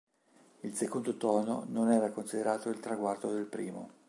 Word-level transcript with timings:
Il 0.61 0.73
secondo 0.73 1.15
tono 1.15 1.63
non 1.67 1.91
era 1.91 2.09
considerato 2.09 2.69
il 2.69 2.79
traguardo 2.79 3.31
del 3.31 3.45
primo. 3.45 3.89